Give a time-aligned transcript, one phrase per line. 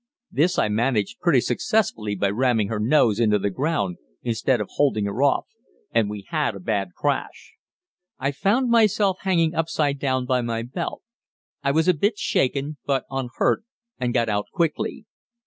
[0.31, 5.05] This I managed pretty successfully by ramming her nose into the ground instead of holding
[5.05, 5.45] her off,
[5.91, 7.53] and we had a bad crash.
[8.17, 11.03] I found myself hanging upside down by my belt.
[11.61, 13.63] I was a bit shaken but unhurt,
[13.99, 15.05] and got out quickly.